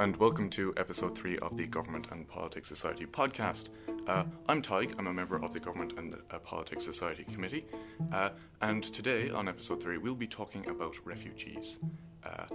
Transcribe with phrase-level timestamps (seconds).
[0.00, 3.68] And welcome to episode three of the Government and Politics Society podcast.
[4.08, 7.66] Uh, I'm Tig, I'm a member of the Government and uh, Politics Society Committee,
[8.10, 8.30] uh,
[8.62, 11.76] and today on episode three we'll be talking about refugees.
[12.24, 12.46] Uh,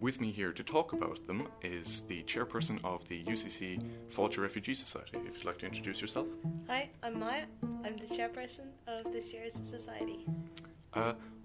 [0.00, 3.82] with me here to talk about them is the chairperson of the UCC
[4.14, 5.16] Fáilte Refugee Society.
[5.26, 6.26] If you'd like to introduce yourself.
[6.68, 7.46] Hi, I'm Maya.
[7.86, 10.26] I'm the chairperson of this year's society.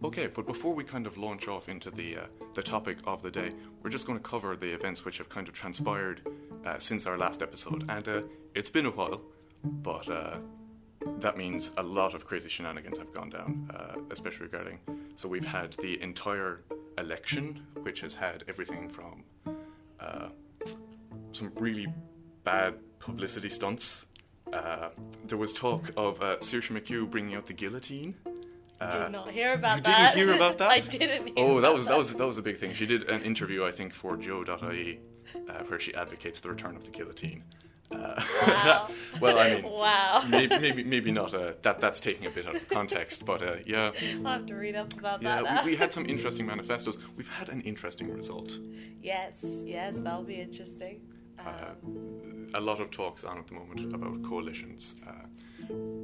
[0.01, 2.21] Uh, okay, but before we kind of launch off into the uh,
[2.55, 3.51] the topic of the day,
[3.81, 6.21] we're just going to cover the events which have kind of transpired
[6.65, 8.21] uh, since our last episode, and uh,
[8.55, 9.21] it's been a while,
[9.63, 10.37] but uh,
[11.19, 14.79] that means a lot of crazy shenanigans have gone down, uh, especially regarding.
[15.15, 16.61] So we've had the entire
[16.97, 19.23] election, which has had everything from
[21.33, 21.85] some really
[22.43, 24.07] bad publicity stunts.
[25.27, 28.15] there was talk of uh, Saoirse McHugh bringing out the guillotine.
[28.79, 30.13] Did not hear about you that.
[30.15, 30.69] didn't hear about that?
[30.69, 32.73] I didn't hear Oh, that about was that was that was a big thing.
[32.73, 34.99] She did an interview, I think, for Joe.ie,
[35.49, 37.43] uh, where she advocates the return of the guillotine.
[37.89, 38.89] Uh, Wow.
[39.21, 40.23] well, I mean, Wow.
[40.27, 41.33] maybe maybe, maybe not.
[41.33, 43.91] Uh, that that's taking a bit out of context, but uh, yeah,
[44.25, 45.41] I'll have to read up about yeah.
[45.41, 45.63] that.
[45.65, 46.97] We, we had some interesting manifestos.
[47.15, 48.51] We've had an interesting result.
[49.01, 51.01] yes, yes, that'll be interesting.
[51.39, 54.95] Um, a lot of talks on at the moment about coalitions.
[55.05, 55.27] Uh,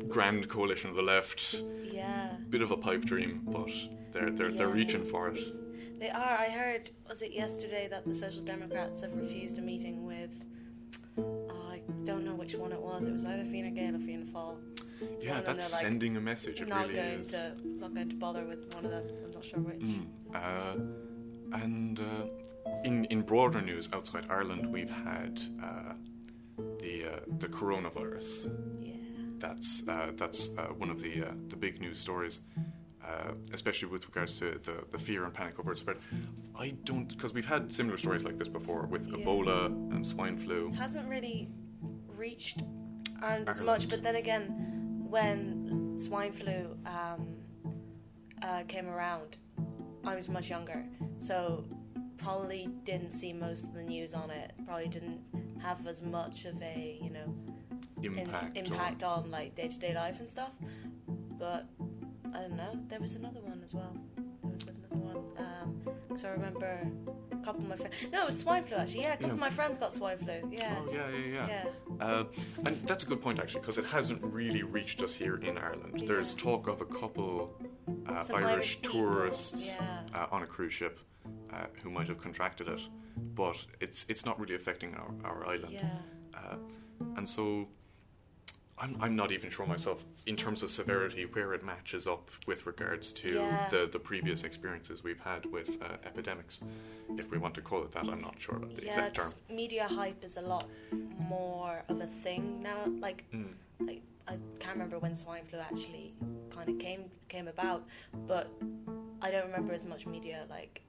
[0.08, 3.70] grand coalition of the left, yeah, bit of a pipe dream, but
[4.11, 6.00] they're they're they're reaching for it.
[6.00, 6.38] they are.
[6.38, 10.31] I heard, was it yesterday that the Social Democrats have refused a meeting with.
[11.17, 13.06] Oh, I don't know which one it was.
[13.06, 14.58] It was either Fine Gael or Fianna Fáil.
[15.22, 16.61] Yeah, of them, that's like, sending a message.
[16.61, 17.32] It not really going is.
[17.32, 19.08] to not going to bother with one of them.
[19.23, 19.82] I'm not sure which.
[19.82, 20.05] Mm.
[20.33, 22.04] Uh, and uh,
[22.84, 25.94] in in broader news outside Ireland, we've had uh,
[26.80, 28.50] the uh, the coronavirus.
[28.82, 28.94] Yeah.
[29.39, 32.39] That's uh, that's uh, one of the uh, the big news stories,
[33.06, 35.98] uh, especially with regards to the, the fear and panic over its spread.
[36.58, 39.17] I don't because we've had similar stories like this before with Yeah.
[39.26, 40.70] Ebola and swine flu.
[40.70, 41.50] It hasn't really
[42.08, 42.62] reached
[43.22, 43.89] Ireland as much.
[43.89, 47.36] But then again, when swine flu um,
[48.42, 49.38] uh, came around,
[50.06, 50.86] I was much younger,
[51.20, 51.66] so
[52.23, 54.54] probably didn't see most of the news on it.
[54.66, 55.20] Probably didn't
[55.61, 57.34] have as much of a you know
[58.02, 58.58] in- Impact.
[58.58, 60.52] on- impact on like day to day life and stuff.
[61.39, 61.66] But
[62.33, 62.80] I don't know.
[62.88, 63.95] There was another one as well.
[64.16, 65.17] There was another one.
[65.38, 66.88] Um, so I remember
[67.32, 67.94] a couple of my friends.
[68.12, 69.02] No, it was swine flu actually.
[69.02, 69.33] Yeah, a couple Yeah.
[69.33, 70.50] of my friends got swine flu.
[70.52, 70.76] Yeah.
[70.80, 71.48] Oh yeah, yeah, yeah.
[72.00, 72.06] Yeah.
[72.06, 72.23] Uh,
[72.66, 75.94] and that's a good point actually, because it hasn't really reached us here in Ireland.
[76.02, 76.08] Yeah.
[76.08, 77.54] There's talk of a couple
[78.08, 79.70] uh, Irish, Irish tourists
[80.14, 81.00] uh, on a cruise ship
[81.53, 82.81] uh, who might have contracted it,
[83.36, 85.73] but it's it's not really affecting our, our island.
[85.73, 85.89] Yeah.
[86.39, 86.55] Uh,
[87.17, 87.67] and so
[88.80, 92.65] I'm, I'm not even sure myself in terms of severity where it matches up with
[92.65, 93.67] regards to Yeah.
[93.69, 96.61] the, the previous experiences we've had with uh, epidemics,
[97.17, 98.05] if we want to call it that.
[98.09, 99.31] I'm not sure about the Yeah, exact term.
[99.49, 100.65] media hype is a lot
[101.20, 102.80] more of a thing now.
[102.99, 103.53] Like, Mm.
[103.80, 106.14] like I can't remember when swine flu actually
[106.49, 107.81] kind of came came about,
[108.27, 108.45] but
[109.21, 110.81] I don't remember as much media like.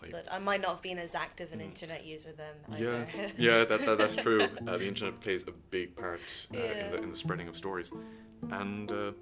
[0.00, 0.10] Hype.
[0.12, 2.54] But I might not have been as active an internet user then.
[2.78, 3.32] Yeah, Either.
[3.38, 4.42] yeah, that, that that's true.
[4.66, 6.20] Uh, the internet plays a big part
[6.54, 7.90] uh, in, the, in the spreading of stories,
[8.50, 9.12] and uh,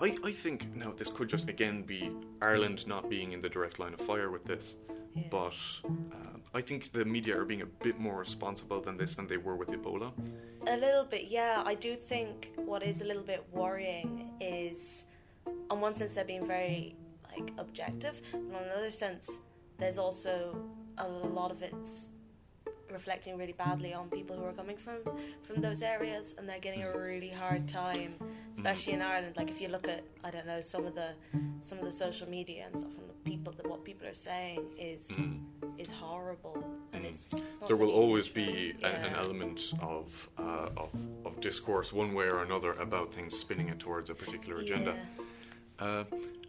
[0.00, 3.78] I I think now this could just again be Ireland not being in the direct
[3.78, 4.76] line of fire with this,
[5.14, 5.22] Yeah.
[5.30, 9.26] but uh, I think the media are being a bit more responsible than this than
[9.26, 10.10] they were with Ebola.
[10.66, 11.62] A little bit, yeah.
[11.66, 15.04] I do think what is a little bit worrying is,
[15.70, 16.96] on one sense, they're being very
[17.36, 19.28] like objective, and on another sense,
[19.78, 20.56] there's also
[20.98, 22.08] a lot of it's
[22.92, 24.98] reflecting really badly on people who are coming from
[25.42, 28.14] from those areas, and they're getting a really hard time,
[28.54, 29.36] especially in Ireland.
[29.36, 31.10] Like if you look at, I don't know, some of the
[31.62, 34.60] some of the social media and stuff, and the people that what people are saying
[34.78, 35.40] is Mm.
[35.78, 36.62] is horrible,
[36.92, 37.08] and Mm.
[37.10, 40.90] it's, it's There will something you can always be a, an element of, uh, of
[41.26, 44.92] of discourse one way or another about things spinning it towards a particular agenda.
[45.80, 45.84] Yeah.
[45.86, 46.04] Uh,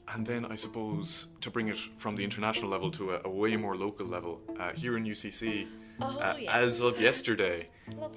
[0.07, 3.55] and then I suppose to bring it from the international level to a, a way
[3.55, 5.67] more local level, uh, here in UCC,
[6.01, 6.49] Oh, uh, yes.
[6.53, 7.67] as of yesterday,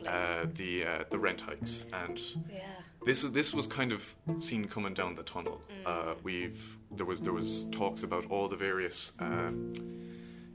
[0.06, 2.18] uh, the uh, the rent hikes, and
[2.52, 2.62] yeah.
[3.06, 4.02] this this was kind of
[4.40, 5.60] seen coming down the tunnel.
[5.70, 5.86] Mm.
[5.86, 9.52] Uh, we've there was there was talks about all the various uh,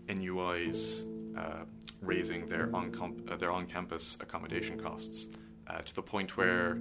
[0.09, 1.05] NUIs
[1.37, 1.63] uh,
[2.01, 5.27] raising their on comp- uh, their on campus accommodation costs
[5.67, 6.77] uh, to the point where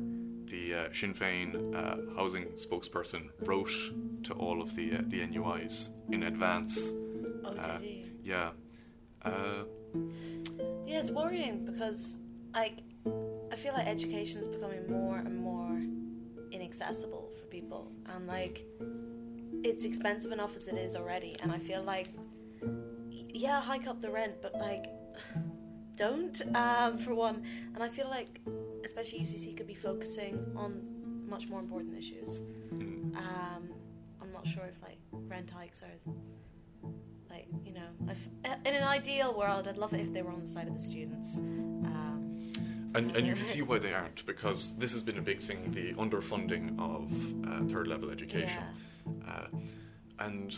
[0.53, 3.73] the uh, Sinn Féin uh, housing spokesperson wrote
[4.25, 6.79] to all of the uh, the NUIs in advance.
[7.45, 8.05] Oh, Uh, did he?
[8.23, 8.51] Yeah.
[9.25, 9.65] Uh,
[10.87, 12.03] Yeah, it's worrying because,
[12.55, 12.77] like,
[13.53, 15.73] I feel like education is becoming more and more
[16.57, 18.57] inaccessible for people, and like,
[19.69, 21.33] it's expensive enough as it is already.
[21.41, 22.09] And I feel like,
[23.45, 24.85] yeah, hike up the rent, but like,
[25.97, 27.45] don't um, for one.
[27.75, 28.41] And I feel like,
[28.85, 30.83] especially UCC could be focusing on
[31.29, 32.41] much more important issues.
[32.75, 33.17] Mm.
[33.17, 33.69] Um,
[34.21, 36.13] I'm not sure if like rent hikes are
[37.31, 40.41] like you know, I've, in an ideal world, I'd love it if they were on
[40.41, 41.37] the side of the students.
[41.39, 42.53] Um,
[42.95, 45.71] And, and you can see why they aren't, because this has been a big thing
[45.71, 47.11] the underfunding of
[47.49, 48.65] uh, third level education.
[49.27, 49.47] Uh,
[50.19, 50.55] and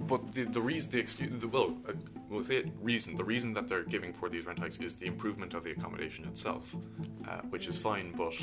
[0.00, 1.92] but the, the reason the excuse the, well uh,
[2.28, 5.06] we'll say it reason the reason that they're giving for these rent hikes is the
[5.06, 6.74] improvement of the accommodation itself,
[7.28, 8.12] uh, which is fine.
[8.16, 8.34] But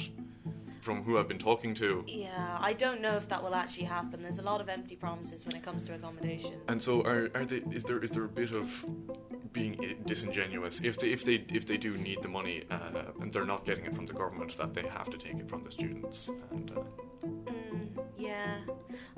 [0.82, 4.22] from who I've been talking to, yeah, I don't know if that will actually happen.
[4.22, 6.56] There's a lot of empty promises when it comes to accommodation.
[6.68, 7.62] and so are, are they?
[7.72, 8.86] Is there is there a bit of
[9.54, 13.46] being disingenuous if they if they if they do need the money uh, and they're
[13.46, 16.30] not getting it from the government that they have to take it from the students
[16.52, 16.72] and.
[16.76, 16.82] Uh,
[17.24, 18.58] Mm, yeah,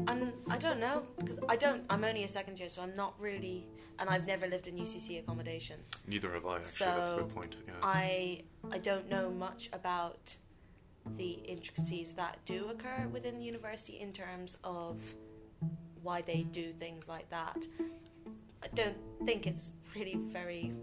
[0.07, 0.33] I'm.
[0.49, 1.83] I don't know because I don't.
[1.89, 3.67] I'm only a second year, so I'm not really.
[3.97, 5.79] And I've never lived in UCC accommodation.
[6.05, 6.57] Neither have I.
[6.57, 7.55] Actually, that's a So, good point.
[7.65, 7.73] Yeah.
[7.81, 10.35] I I don't know much about
[11.17, 14.97] the intricacies that do occur within the university in terms of
[16.03, 17.57] why they do things like that.
[18.63, 20.73] I don't think it's really very.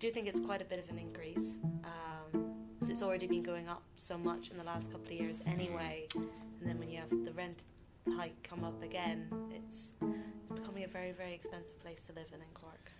[0.00, 1.56] Do think it's quite a bit of an increase.
[1.84, 5.40] Um, 'cause it's already been going up so much in the last couple of years
[5.46, 6.28] anyway, and
[6.62, 7.64] then when you have the rent
[8.16, 9.92] hike come up again, it's
[10.42, 12.90] it's becoming a very very expensive place to live in in Cork.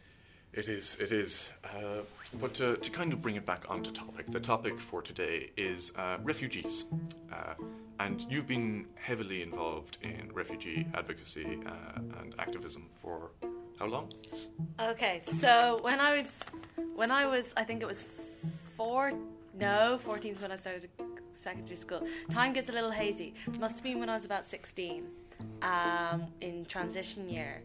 [0.53, 0.97] It is.
[0.99, 1.51] It is.
[1.63, 2.01] Uh,
[2.41, 5.93] but to, to kind of bring it back onto topic, the topic for today is
[5.97, 6.87] uh, refugees,
[7.31, 7.55] uh,
[8.01, 13.31] and you've been heavily involved in refugee advocacy uh, and activism for
[13.79, 14.11] how long?
[14.81, 16.41] Okay, so when I was,
[16.95, 18.03] when I was, I think it was
[18.77, 19.13] four,
[19.59, 20.89] no, 14 is when I started
[21.49, 22.03] secondary school.
[22.31, 23.35] Time gets a little hazy.
[23.59, 25.07] Must have been when I was about 16,
[25.63, 27.63] um, in transition year.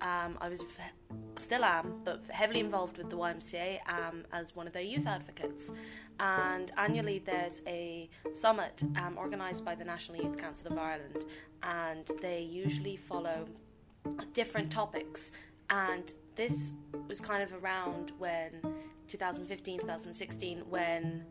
[0.00, 0.62] Um, I was,
[1.38, 5.70] still am, but heavily involved with the YMCA um, as one of their youth advocates.
[6.18, 11.24] And annually there's a summit um, organised by the National Youth Council of Ireland,
[11.62, 13.46] and they usually follow
[14.32, 15.32] different topics
[15.68, 16.72] and this
[17.08, 18.50] was kind of around when
[19.08, 21.24] 2015 2016 when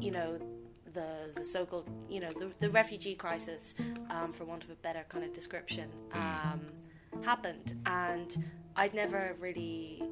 [0.00, 0.38] you know
[0.88, 3.74] the the so-called you know the, the refugee crisis
[4.10, 6.60] um, for want of a better kind of description um,
[7.22, 7.76] happened.
[7.86, 8.44] And
[8.76, 10.02] I'd never really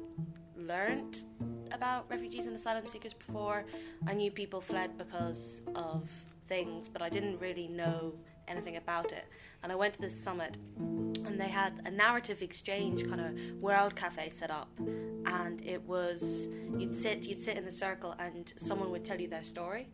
[0.55, 1.19] learned
[1.71, 3.65] about refugees and asylum seekers before.
[4.07, 6.09] I knew people fled because of
[6.47, 8.13] things but I didn't really know
[8.47, 9.25] anything about it.
[9.63, 13.95] And I went to this summit and they had a narrative exchange kind of world
[13.95, 14.69] cafe set up.
[15.25, 16.47] And it was
[16.77, 19.89] you'd sit you'd sit in a circle and someone would tell you their story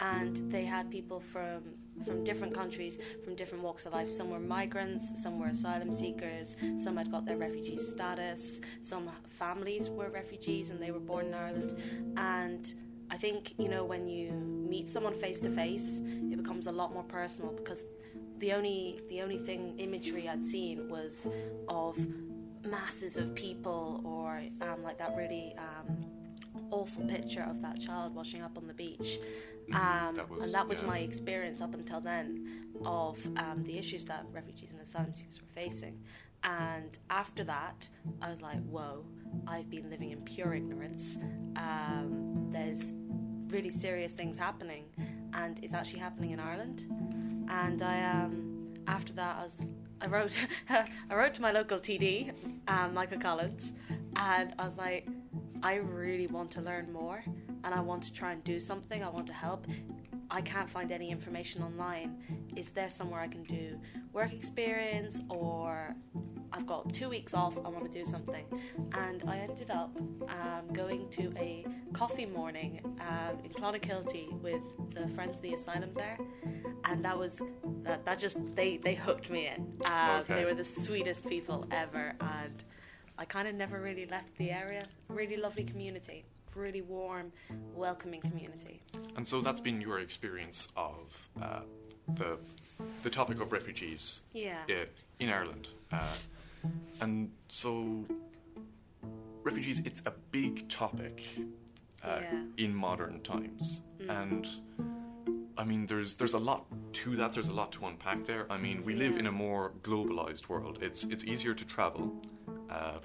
[0.00, 1.62] and they had people from
[2.04, 4.10] from different countries from different walks of life.
[4.10, 9.88] Some were migrants some were asylum seekers some had got their refugee status some families
[9.88, 11.78] were refugees and they were born in Ireland.
[12.16, 12.72] And
[13.10, 16.92] I think you know when you meet someone face to face it becomes a lot
[16.92, 17.84] more personal because
[18.38, 21.26] the only the only thing imagery I'd seen was
[21.68, 21.96] of
[22.64, 26.04] masses of people or um, like that really um,
[26.70, 29.18] awful picture of that child washing up on the beach.
[29.72, 30.86] Um, that was- and that was yeah.
[30.86, 35.48] my experience up until then of um, the issues that refugees and asylum seekers were
[35.54, 35.98] facing.
[36.44, 37.88] And after that
[38.22, 39.04] I was like whoa
[39.48, 41.18] I've been living in pure ignorance.
[41.56, 42.84] Um, there's
[43.48, 44.84] really serious things happening
[45.34, 46.84] and it's actually happening in Ireland.
[47.48, 49.56] And I um after that I was
[50.00, 50.32] I wrote
[51.10, 52.32] I wrote to my local TD
[52.68, 53.72] um, Michael Collins
[54.14, 55.08] and I was like
[55.66, 57.24] I really want to learn more
[57.64, 59.66] and I want to try and do something I want to help.
[60.30, 62.10] I can't find any information online.
[62.54, 63.76] Is there somewhere I can do
[64.12, 65.96] work experience or
[66.52, 68.44] I've got two weeks off I want to do something?
[68.92, 74.62] And I ended up um, going to a coffee morning um, in Clonakilty with
[74.94, 76.16] the Friends of the Asylum there
[76.84, 77.40] and that was
[77.82, 79.60] that, that just they they hooked me in.
[79.90, 80.34] Um, Okay.
[80.36, 82.62] they were the sweetest people ever and
[83.18, 87.32] I kind of never really left the area really lovely community really warm
[87.74, 88.80] welcoming community
[89.16, 91.60] And so that's been your experience of uh,
[92.14, 92.38] the
[93.02, 94.84] the topic of refugees yeah
[95.18, 96.16] in Ireland, uh,
[97.00, 98.04] and so
[99.42, 99.80] refugees.
[99.84, 101.22] It's a big topic
[102.04, 102.64] uh, Yeah.
[102.64, 104.10] in modern times, Mm.
[104.22, 104.46] and
[105.58, 106.66] I mean, there's there's a lot
[107.00, 107.32] to that.
[107.32, 108.44] There's a lot to unpack there.
[108.50, 110.78] I mean, we live in a more globalized world.
[110.82, 112.04] It's it's easier to travel,
[112.70, 112.98] uh,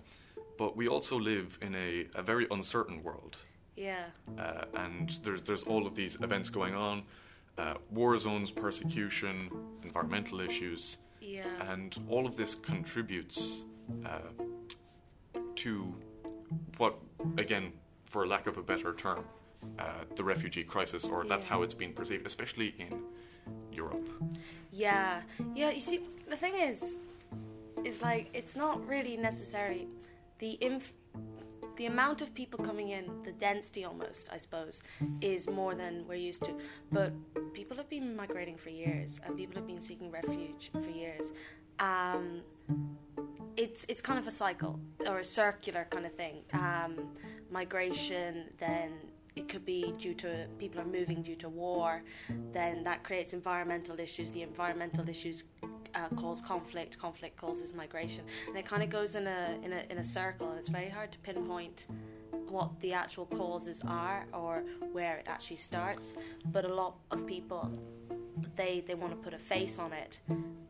[0.58, 3.38] but we also live in a, a very uncertain world.
[3.76, 4.06] Yeah.
[4.38, 7.04] Uh, and there's there's all of these events going on,
[7.58, 9.50] uh, war zones, persecution,
[9.84, 11.44] environmental issues, yeah.
[11.72, 13.62] And all of this contributes
[14.06, 14.20] uh,
[15.58, 15.94] to
[16.78, 16.96] what,
[17.38, 17.72] again,
[18.06, 19.24] for lack of a better term,
[19.78, 19.84] uh,
[20.16, 23.04] the refugee crisis, or that's how it's been perceived, especially in
[23.72, 24.10] Europe.
[24.72, 25.22] Yeah,
[25.56, 25.70] yeah.
[25.70, 26.98] You see, the thing is,
[27.86, 29.88] is like it's not really necessary.
[30.40, 30.94] The inf-
[31.78, 34.84] the amount of people coming in, the density almost, I suppose,
[35.22, 36.54] is more than we're used to.
[36.92, 37.14] But
[37.54, 41.32] people have been migrating for years, and people have been seeking refuge for years.
[41.80, 42.42] Um,
[43.58, 46.42] it's it's kind of a cycle or a circular kind of thing.
[46.54, 46.94] Um,
[47.50, 48.92] migration, then
[49.36, 52.04] it could be due to people are moving due to war,
[52.52, 54.32] then that creates environmental issues.
[54.32, 55.44] The environmental issues
[56.02, 56.98] uh, cause conflict.
[56.98, 60.50] Conflict causes migration, and it kind of goes in a in a in a circle.
[60.50, 61.86] And it's very hard to pinpoint
[62.50, 66.18] what the actual causes are or where it actually starts.
[66.46, 67.72] But a lot of people
[68.56, 70.20] they they want to put a face on it,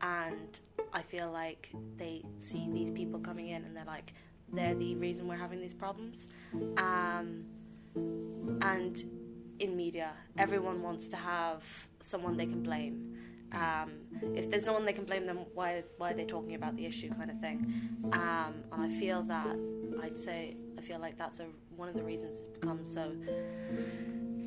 [0.00, 0.60] and
[0.92, 4.12] I feel like they see these people coming in and they're like
[4.52, 6.26] they're the reason we're having these problems.
[6.76, 7.44] Um,
[8.62, 9.02] and
[9.58, 11.62] in media, everyone wants to have
[12.00, 13.11] someone they can blame.
[13.52, 13.92] Um,
[14.34, 16.86] if there's no one they can blame, then why why are they talking about the
[16.86, 17.58] issue, kind of thing?
[18.12, 19.56] Um, and I feel that
[20.02, 23.12] I'd say I feel like that's a, one of the reasons it's become so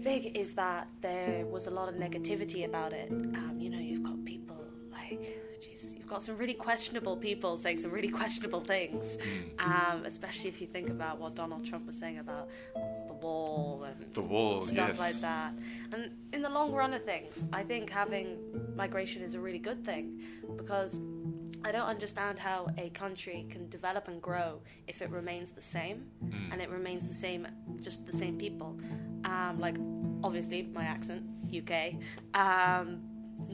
[0.04, 3.12] big is that there was a lot of negativity about it.
[3.12, 4.58] Um, you know, you've got people
[4.92, 5.20] like,
[5.60, 9.18] jeez, you've got some really questionable people saying some really questionable things,
[9.60, 12.50] um, especially if you think about what Donald Trump was saying about
[13.26, 15.00] wall and The wall, stuff yes.
[15.00, 15.52] like that.
[15.92, 18.28] And in the long run of things, I think having
[18.76, 20.06] migration is a really good thing
[20.58, 21.00] because
[21.68, 25.98] I don't understand how a country can develop and grow if it remains the same
[26.24, 26.52] Mm.
[26.52, 27.48] and it remains the same,
[27.82, 28.72] just the same people.
[29.34, 29.78] Um, like,
[30.24, 31.24] obviously, my accent,
[31.60, 31.74] UK,
[32.36, 32.88] um,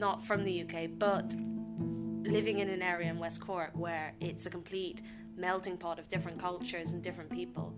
[0.04, 1.26] not from the UK, but
[2.36, 5.00] living in an area in West Cork where it's a complete
[5.36, 7.74] melting pot of different cultures and different people.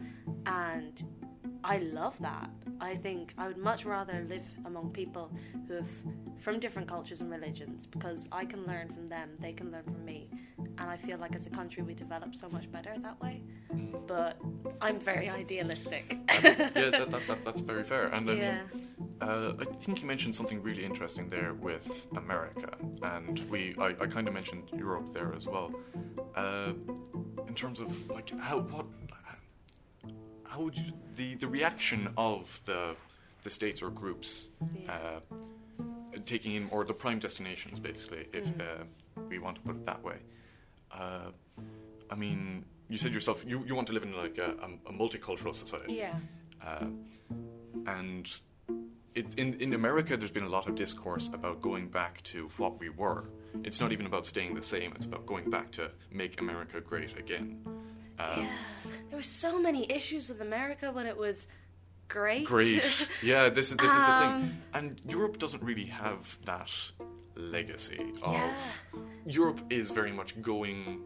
[0.46, 0.94] And
[1.64, 2.50] I love that.
[2.78, 5.30] I think I would much rather live among people
[5.66, 5.88] who have
[6.40, 10.04] from different cultures and religions because I can learn from them, they can learn from
[10.04, 10.28] me.
[10.59, 13.40] And I feel like as a country we develop so much better that way.
[14.06, 14.38] But
[14.83, 16.18] I'm very idealistic.
[16.28, 18.09] yeah, that, that, that, that's very fair.
[18.09, 18.62] And um, yeah.
[19.23, 24.06] uh, I think you mentioned something really interesting there with America, and we I, I
[24.06, 25.73] kind of mentioned Europe there as well.
[26.35, 26.73] Uh,
[27.49, 28.87] in terms of like how what
[30.54, 32.80] how would you the the reaction of the
[33.44, 34.49] the states or groups
[34.88, 35.20] uh,
[36.32, 38.61] taking in or the prime destinations basically if Mm.
[38.61, 38.84] uh,
[39.30, 40.18] we want to put it that way.
[41.00, 41.28] Uh,
[42.11, 42.40] I mean,
[42.92, 45.94] you said yourself you, you want to live in like a, a, a multicultural society.
[46.04, 46.16] Yeah.
[46.68, 46.87] Uh,
[47.99, 48.25] and
[49.14, 52.73] it, in in America, there's been a lot of discourse about going back to what
[52.82, 53.23] we were.
[53.66, 54.90] It's not even about staying the same.
[54.96, 57.49] It's about going back to make America great again.
[58.18, 58.49] Um, yeah.
[59.09, 61.47] There were so many issues with America when it was
[62.09, 62.47] great.
[62.47, 62.83] Great.
[63.23, 64.33] Yeah, this is this is the thing.
[64.33, 66.71] Um, And Europe doesn't really have that
[67.37, 68.56] legacy of Yeah.
[69.26, 71.02] Europe is very much going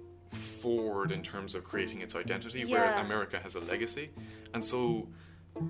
[0.61, 4.11] forward in terms of creating its identity, whereas America has a legacy.
[4.55, 5.09] And so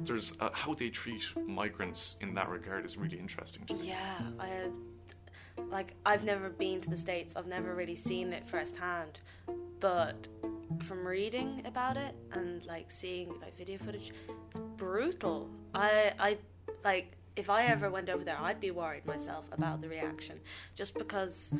[0.03, 3.89] there's uh, how they treat migrants in that regard is really interesting to me.
[3.89, 4.69] Yeah, I
[5.71, 7.35] like I've never been to the states.
[7.37, 9.21] I've never really seen it firsthand,
[9.81, 10.27] but
[10.83, 14.13] from reading about it and like seeing like video footage,
[14.51, 15.49] it's brutal.
[15.75, 16.39] I I
[16.85, 20.41] like if I ever went over there, I'd be worried myself about the reaction,
[20.75, 21.51] just because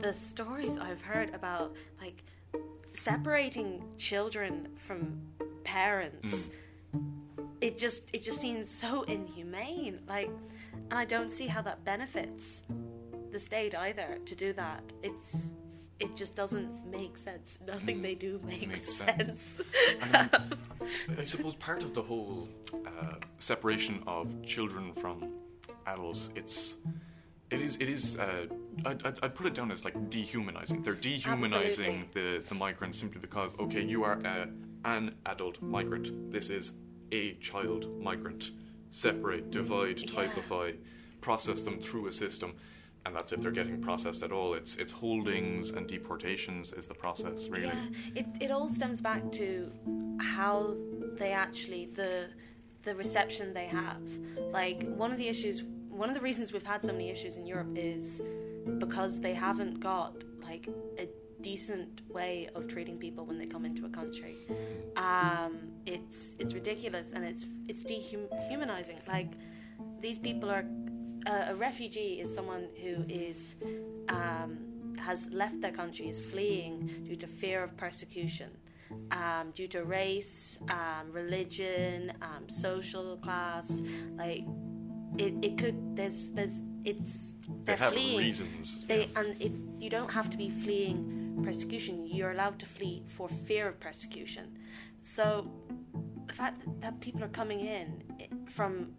[0.00, 2.22] the stories I've heard about like
[2.94, 5.20] separating children from
[5.64, 6.50] parents
[6.94, 7.06] mm.
[7.60, 10.30] it just it just seems so inhumane like
[10.90, 12.62] and i don't see how that benefits
[13.30, 15.48] the state either to do that it's
[16.02, 19.60] it just doesn't make sense nothing they do makes, Makes sense.
[20.00, 20.32] sense,
[21.18, 25.32] I suppose part of the whole uh, separation of children from
[25.86, 26.76] adults, it's
[27.50, 28.46] it is it is uh,
[28.84, 30.82] I'd, I'd, put it down as like dehumanizing.
[30.82, 34.48] They're dehumanizing the, the migrant simply because okay, you are a,
[34.84, 36.32] an adult migrant.
[36.32, 36.72] This is
[37.12, 38.50] a child migrant.
[38.90, 40.14] Separate, divide, Yeah.
[40.14, 40.72] typify,
[41.20, 42.54] process them through a system.
[43.04, 44.54] And that's if they're getting processed at all.
[44.54, 47.66] It's it's holdings and deportations is the process really.
[47.66, 49.70] yeah it, it all stems back to
[50.20, 50.76] how
[51.18, 52.28] they actually the
[52.84, 54.02] the reception they have
[54.50, 57.46] like one of the issues one of the reasons we've had so many issues in
[57.46, 58.22] europe is
[58.78, 60.68] because they haven't got like
[60.98, 61.08] a
[61.42, 64.36] decent way of treating people when they come into a country
[64.96, 69.32] um, it's it's ridiculous and it's it's dehumanizing like
[70.00, 70.64] these people are
[71.26, 73.54] uh, a refugee is someone who is
[74.08, 74.58] um,
[74.98, 78.50] has left their country is fleeing due to fear of persecution
[79.10, 83.82] um, due to race, um, religion, um, social class.
[84.16, 84.44] Like
[85.18, 85.96] it, it could.
[85.96, 88.18] There's there's it's They they're have fleeing.
[88.18, 88.80] reasons.
[88.86, 92.06] They and it you don't have to be fleeing persecution.
[92.06, 94.58] You're allowed to flee for fear of persecution.
[95.02, 95.50] So
[96.26, 98.04] the fact that, that people are coming in
[98.46, 98.92] from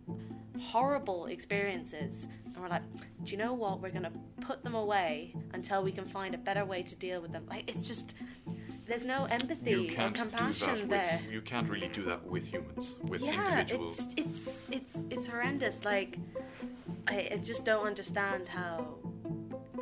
[0.59, 2.83] horrible experiences and we're like,
[3.23, 3.81] do you know what?
[3.81, 7.31] We're gonna put them away until we can find a better way to deal with
[7.31, 7.45] them.
[7.49, 8.13] Like it's just
[8.85, 11.21] there's no empathy you or can't compassion that there.
[11.23, 15.27] with you can't really do that with humans with Yeah, individuals it's it's it's it's
[15.27, 15.83] horrendous.
[15.83, 16.17] Like
[17.07, 18.97] I, I just don't understand how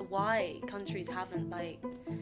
[0.10, 1.80] why countries haven't like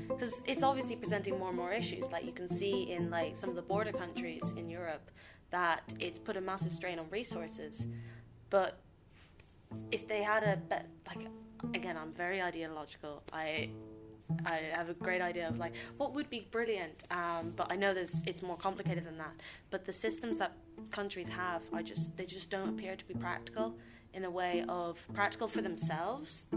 [0.08, 2.12] because it's obviously presenting more and more issues.
[2.12, 5.12] Like you can see in like some of the border countries in Europe
[5.52, 7.88] that it's put a massive strain on resources.
[8.50, 8.80] But
[9.92, 11.28] if they had a bet, like
[11.74, 13.24] again, I'm very ideological.
[13.34, 13.70] I
[14.46, 17.94] I have a great idea of like what would be brilliant, um, but I know
[17.94, 19.34] there's it's more complicated than that.
[19.70, 20.54] But the systems that
[20.92, 23.76] countries have are just they just don't appear to be practical
[24.14, 26.48] in a way of practical for themselves,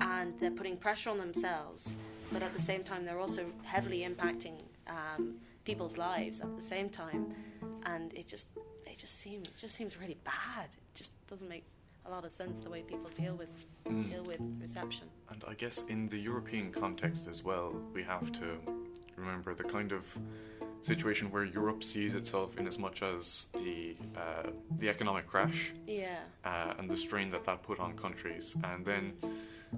[0.00, 1.94] and they're putting pressure on themselves,
[2.32, 4.54] but at the same time they're also heavily impacting
[4.86, 5.34] um,
[5.64, 7.34] people's lives at the same time,
[7.86, 8.48] and it just
[8.84, 10.68] they just seem it just seems really bad.
[10.72, 11.64] It just doesn't make
[12.04, 13.48] a lot of sense the way people deal with
[13.86, 14.10] Mm.
[14.10, 15.06] deal with reception.
[15.30, 18.48] And I guess in the European context as well, we have to
[19.16, 20.04] remember the kind of
[20.82, 26.20] situation where Europe sees itself in as much as the uh, the economic crash Yeah.
[26.44, 29.04] uh, and the strain that that put on countries, and then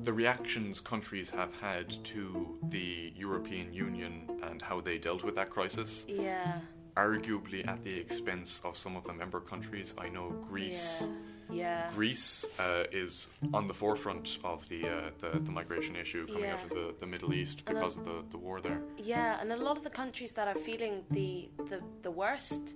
[0.07, 4.12] the reactions countries have had to the European Union
[4.43, 6.61] and how they dealt with that crisis, Yeah.
[6.97, 9.95] arguably at the expense of some of the member countries.
[10.05, 10.99] I know Greece.
[11.03, 11.14] Yeah.
[11.51, 11.91] Yeah.
[11.95, 16.63] Greece uh, is on the forefront of the, uh, the the migration issue coming out
[16.65, 18.81] of the, the Middle East because of the, the war there.
[18.97, 22.75] Yeah, and a lot of the countries that are feeling the, the, the worst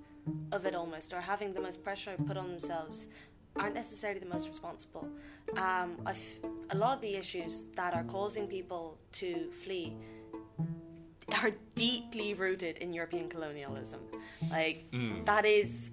[0.52, 3.08] of it almost, or having the most pressure put on themselves,
[3.56, 5.08] aren't necessarily the most responsible.
[5.56, 5.96] Um,
[6.70, 9.96] a lot of the issues that are causing people to flee
[11.42, 14.00] are deeply rooted in European colonialism.
[14.50, 15.24] Like Mm.
[15.26, 15.90] that is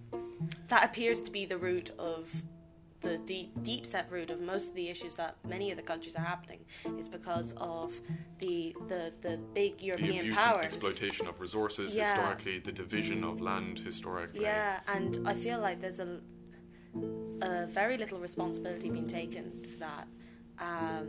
[0.68, 2.28] that appears to be the root of
[3.06, 6.16] the deep deep set root of most of the issues that many of the countries
[6.16, 6.62] are happening
[7.00, 7.94] is because of
[8.40, 10.66] the the, the big The European and powers.
[10.66, 12.06] exploitation of resources Yeah.
[12.08, 14.42] historically, the division of land historically.
[14.42, 16.20] Yeah, and I feel like there's a,
[17.42, 20.08] a very little responsibility being taken for that.
[20.60, 21.08] Um,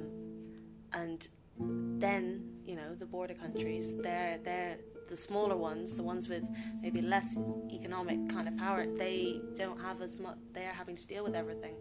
[0.93, 1.27] and
[1.59, 6.45] then, you know, the border countries, they're, they're the smaller ones, the ones with
[6.83, 7.37] maybe less
[7.73, 11.75] economic kind of power, they don't have as much, they're having to deal with everything.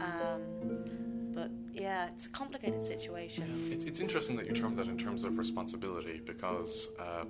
[0.00, 3.70] Um, but yeah, it's a complicated situation.
[3.70, 7.24] It's, it's interesting that you term that in terms of responsibility because uh,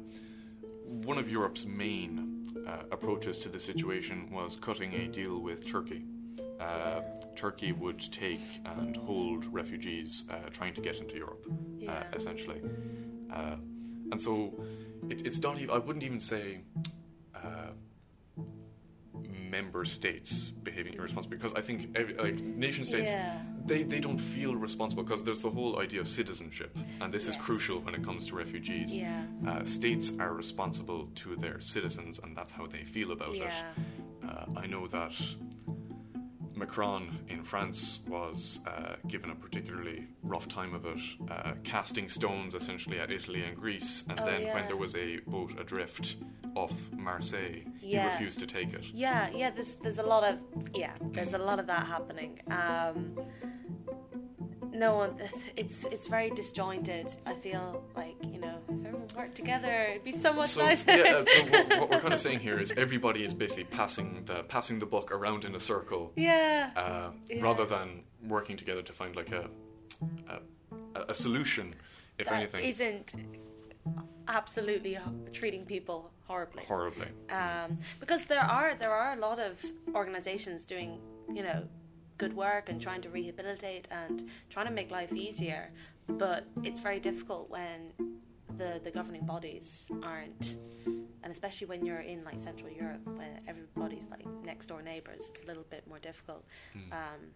[0.86, 6.04] one of Europe's main uh, approaches to the situation was cutting a deal with Turkey.
[6.60, 7.00] Uh,
[7.36, 11.44] Turkey would take and hold refugees uh, trying to get into Europe,
[11.78, 11.92] Yeah.
[11.92, 12.60] uh, essentially.
[13.30, 13.56] Uh,
[14.10, 14.54] and so
[15.10, 16.60] it, it's not even, I wouldn't even say
[17.34, 17.72] uh,
[19.50, 23.38] member states behaving irresponsibly because I think like nation states Yeah.
[23.64, 27.36] they, they don't feel responsible because there's the whole idea of citizenship and this is
[27.36, 29.22] crucial when it comes to refugees Yeah.
[29.46, 33.44] uh, states are responsible to their citizens and that's how they feel about Yeah.
[33.46, 35.12] it uh, I know that
[36.56, 40.98] Macron in France was uh, given a particularly rough time of it,
[41.30, 44.04] uh, casting stones essentially at Italy and Greece.
[44.08, 46.16] And Oh, then when there was a boat adrift
[46.54, 48.84] off Marseille, he refused to take it.
[48.92, 49.50] Yeah, yeah.
[49.50, 50.38] There's there's a lot of
[50.74, 50.92] yeah.
[51.12, 52.40] There's a lot of that happening.
[52.50, 53.16] Um,
[54.72, 55.20] no one.
[55.56, 57.08] It's it's very disjointed.
[57.26, 58.58] I feel like you know
[59.16, 60.96] worked together, it'd be so much So, nicer.
[60.96, 64.22] yeah, uh, so what, what we're kind of saying here is everybody is basically passing
[64.26, 66.70] the passing the buck around in a circle, yeah.
[66.76, 67.42] uh, Yeah.
[67.42, 69.48] rather than working together to find like a
[70.94, 71.74] a, a solution,
[72.18, 73.12] if That anything, isn't
[74.28, 74.98] absolutely
[75.32, 76.64] treating people horribly.
[76.66, 77.08] horribly.
[77.30, 80.98] um, because there are there are a lot of organizations doing
[81.32, 81.62] you know
[82.18, 85.70] good work and trying to rehabilitate and trying to make life easier
[86.08, 87.92] but it's very difficult when
[88.56, 94.06] the the governing bodies aren't and especially when you're in like central europe where everybody's
[94.10, 96.44] like next door neighbors it's a little bit more difficult
[96.92, 97.32] um,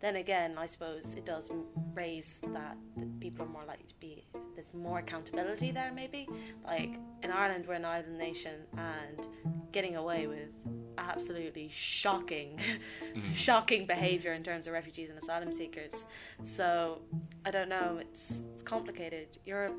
[0.00, 1.50] then again, I suppose it does
[1.92, 4.26] raise that, that people are more likely to be.
[4.54, 6.26] There's more accountability there, maybe.
[6.64, 9.26] Like in Ireland, we're an island nation, and
[9.72, 10.48] getting away with
[10.96, 12.58] absolutely shocking,
[13.34, 16.06] shocking behaviour in terms of refugees and asylum seekers.
[16.44, 17.02] So
[17.44, 17.98] I don't know.
[18.00, 19.28] It's it's complicated.
[19.44, 19.76] Europe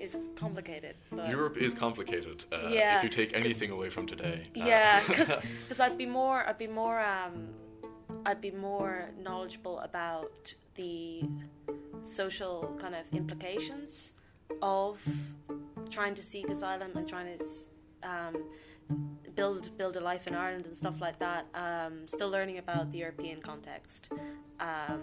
[0.00, 0.96] is complicated.
[1.10, 2.44] But Europe is complicated.
[2.52, 2.98] Uh, Yeah.
[2.98, 4.48] If you take anything away from today.
[4.56, 7.48] Uh, yeah, because I'd be more I'd be more um
[8.26, 11.22] I'd be more knowledgeable about the
[12.02, 14.12] social kind of implications
[14.62, 14.98] of
[15.90, 17.44] trying to seek asylum and trying to
[18.08, 18.34] um,
[19.34, 21.46] build build a life in Ireland and stuff like that.
[21.54, 24.10] Um, still learning about the European context.
[24.60, 25.00] Um,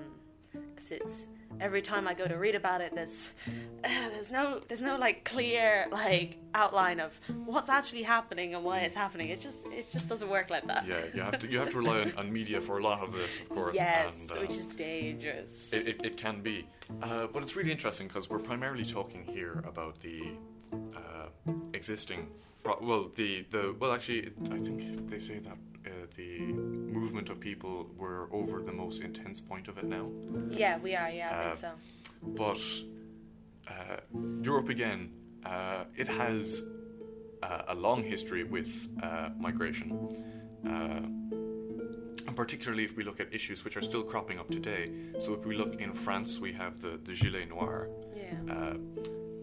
[0.76, 1.28] 'cause it's
[1.60, 3.32] every time I go to read about it, there's
[3.84, 7.14] there's no there's no like clear like outline of
[7.46, 9.30] what's actually happening and why it's happening.
[9.30, 10.88] It just it just doesn't work like that.
[10.88, 13.14] yeah, you have to you have to rely on, on media for a lot of
[13.14, 13.76] this, of course.
[13.76, 15.72] Yes, and, uh, which is dangerous.
[15.72, 16.68] It, it, it can be.
[17.02, 20.32] Uh, but it's really interesting because we're primarily talking here about the
[20.74, 22.28] uh, existing.
[22.64, 25.58] Pro- well, the, the well, actually, it, I think they say that
[25.92, 30.08] uh, the movement of people were over the most intense point of it now.
[30.50, 31.10] yeah, we are.
[31.10, 31.72] Yeah, I uh, think so.
[32.24, 32.60] But
[33.68, 33.98] uh,
[34.42, 35.12] Europe again,
[35.46, 36.64] uh, it has
[37.44, 38.70] uh, a long history with
[39.04, 40.18] uh, migration.
[40.66, 41.02] Uh,
[42.28, 44.92] and particularly if we look at issues which are still cropping up today.
[45.20, 48.54] So if we look in France, we have the, the Gilets Noirs, Yeah.
[48.54, 48.74] uh,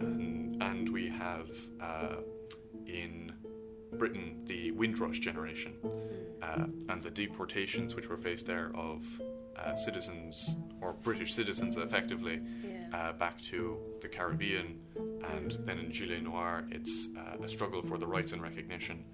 [0.01, 1.49] and, and we have
[1.81, 2.17] uh,
[2.87, 3.28] in
[3.99, 5.73] Britain the Windrush generation
[6.43, 9.03] uh, and the deportations which were faced there of
[9.57, 12.97] uh, citizens or British citizens effectively Yeah.
[12.97, 14.79] uh, back to the Caribbean,
[15.35, 19.05] and then in Gilets Noir, it's uh, a struggle for the rights and recognition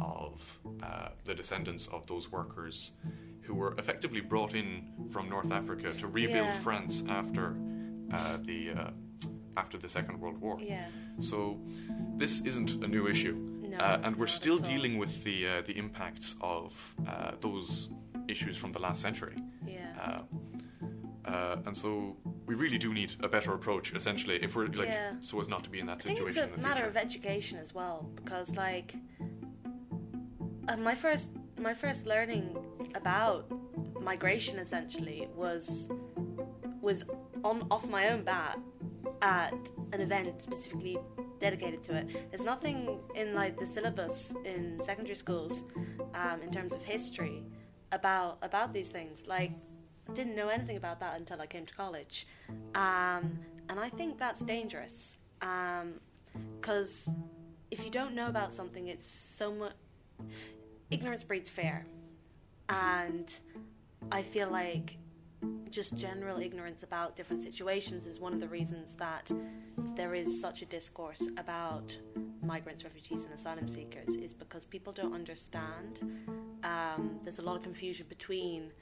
[0.00, 0.40] of
[0.82, 2.92] uh, the descendants of those workers
[3.42, 6.60] who were effectively brought in from North Africa to rebuild Yeah.
[6.60, 7.56] France after
[8.12, 8.90] uh, the uh,
[9.56, 10.56] after the Second World War.
[10.60, 10.86] Yeah.
[11.20, 11.58] So
[12.16, 13.34] this isn't a new issue,
[13.68, 16.72] No, uh, and we're still dealing with the uh, the impacts of
[17.06, 17.88] uh, those
[18.28, 19.36] issues from the last century.
[19.66, 19.80] Yeah.
[20.04, 20.22] Uh,
[21.30, 25.12] uh, and so we really do need a better approach, essentially, if we're like Yeah.
[25.20, 26.98] so as not to be in that I think situation it's in a matter future.
[27.00, 28.94] of education as well, because like
[30.68, 32.56] uh, my first my first learning
[32.94, 33.50] about
[34.00, 35.64] migration essentially was
[36.80, 37.04] was
[37.44, 38.58] on off my own bat
[39.20, 39.52] at
[39.92, 40.98] an event specifically
[41.40, 42.30] dedicated to it.
[42.30, 45.62] There's nothing in like the syllabus in secondary schools
[46.14, 47.44] um, in terms of history
[47.92, 49.26] about about these things.
[49.26, 49.52] Like
[50.14, 52.26] didn't know anything about that until I came to college,
[52.74, 55.16] um, and I think that's dangerous
[56.60, 57.08] because
[57.70, 59.72] if you don't know about something, it's so much
[60.90, 61.86] ignorance breeds fear,
[62.68, 63.32] and
[64.10, 64.96] I feel like
[65.70, 69.30] just general ignorance about different situations is one of the reasons that
[69.96, 71.96] there is such a discourse about
[72.42, 76.00] migrants, refugees, and asylum seekers is because people don't understand.
[76.64, 78.72] Um, there's a lot of confusion between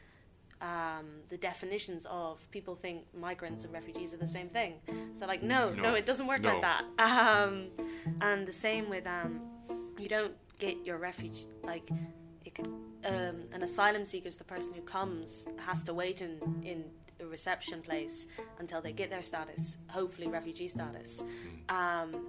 [0.62, 4.74] um, the definitions of people think migrants and refugees are the same thing.
[5.18, 5.94] So, like, no, no, No.
[5.94, 6.54] it doesn't work No.
[6.54, 6.84] like that.
[6.98, 7.68] Um,
[8.22, 9.40] and the same with um,
[9.98, 11.88] you don't get your refuge like
[12.44, 12.68] it could,
[13.04, 16.84] um, an asylum seeker is the person who comes has to wait in in
[17.20, 18.26] a reception place
[18.58, 21.22] until they get their status, hopefully refugee status.
[21.68, 22.26] Um,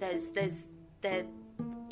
[0.00, 0.66] there's there's
[1.00, 1.24] there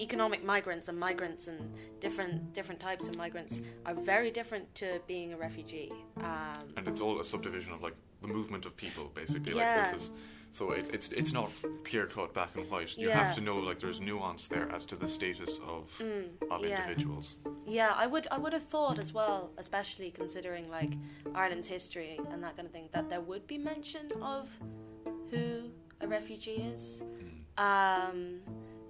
[0.00, 5.32] economic migrants and migrants and different different types of migrants are very different to being
[5.32, 5.92] a refugee.
[6.18, 9.54] Um, and it's all a subdivision of like the movement of people, basically.
[9.54, 9.82] Yeah.
[9.82, 10.10] Like this is
[10.52, 11.50] so it, it's it's not
[11.84, 12.96] clear cut black and white.
[12.98, 13.24] You Yeah.
[13.24, 16.76] have to know like there's nuance there as to the status of of Mm, yeah.
[16.82, 17.36] individuals.
[17.66, 20.92] Yeah, I would I would have thought as well, especially considering like
[21.34, 24.48] Ireland's history and that kind of thing, that there would be mention of
[25.30, 27.02] who a refugee is,
[27.56, 28.40] um,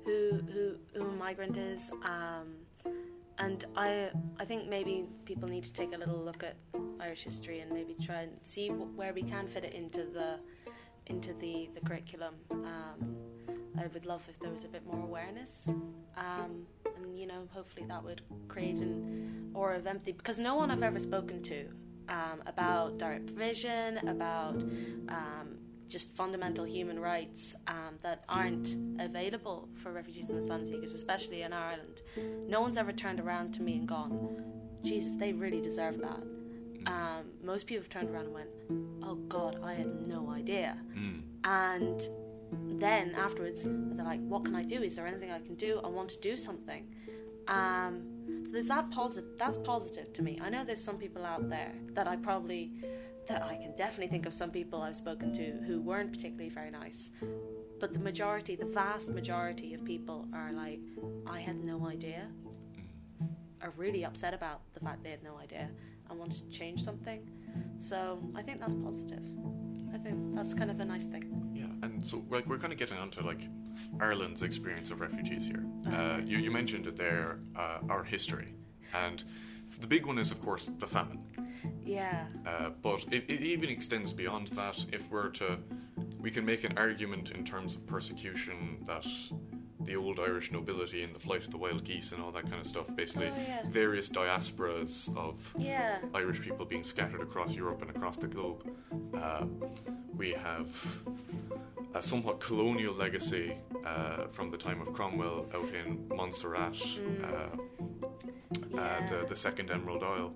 [0.05, 0.18] who
[0.53, 2.46] who who a migrant is, um,
[3.38, 6.57] and I I think maybe people need to take a little look at
[7.01, 10.38] Irish history and maybe try and see wh- where we can fit it into the
[11.06, 12.34] into the the curriculum.
[12.50, 13.16] Um,
[13.78, 15.68] I would love if there was a bit more awareness,
[16.16, 20.70] um, and you know, hopefully that would create an aura of empathy because no one
[20.70, 21.68] I've ever spoken to
[22.08, 24.56] um, about direct provision, about
[25.08, 31.42] um, just fundamental human rights um, that aren't available for refugees and asylum seekers, especially
[31.42, 32.00] in Ireland.
[32.48, 34.42] No one's ever turned around to me and gone,
[34.82, 36.22] Jesus, they really deserve that.
[36.86, 38.48] Um, most people have turned around and went,
[39.02, 40.78] Oh God, I had no idea.
[40.96, 41.22] Mm.
[41.44, 42.08] And
[42.80, 44.82] then afterwards, they're like, "What can I do?
[44.82, 45.80] Is there anything I can do?
[45.82, 46.86] I want to do something."
[47.48, 48.02] Um,
[48.44, 49.30] so there's that positive.
[49.38, 50.38] That's positive to me.
[50.40, 52.72] I know there's some people out there that I probably,
[53.28, 56.70] that I can definitely think of some people I've spoken to who weren't particularly very
[56.70, 57.10] nice.
[57.80, 60.80] But the majority, the vast majority of people are like,
[61.26, 62.28] "I had no idea."
[63.62, 65.70] Are really upset about the fact they had no idea
[66.12, 67.29] and wanted to change something.
[67.79, 69.22] So I think that's positive.
[69.92, 71.25] I think that's kind of a nice thing.
[71.55, 71.66] Yeah.
[71.87, 73.42] and so like we're kind of getting onto like
[74.01, 75.64] Ireland's experience of refugees here.
[75.87, 78.55] Uh, you, you mentioned it there, uh, our history,
[78.94, 79.25] and
[79.81, 81.20] the big one is of course the famine.
[81.85, 82.25] Yeah.
[82.46, 84.85] Uh, but it, it even extends beyond that.
[84.92, 85.59] If we're to,
[86.20, 89.07] we can make an argument in terms of persecution that
[89.84, 92.60] the old Irish nobility and the flight of the wild geese and all that kind
[92.60, 93.62] of stuff, basically Oh, yeah.
[93.68, 95.98] various diasporas of Yeah.
[96.14, 98.60] Irish people being scattered across Europe and across the globe.
[99.14, 99.46] Uh,
[100.16, 100.68] we have
[101.94, 106.76] a somewhat colonial legacy uh, from the time of Cromwell out in Montserrat,
[107.22, 107.56] uh, uh,
[108.70, 109.08] Yeah.
[109.10, 110.32] the, the Second Emerald Isle.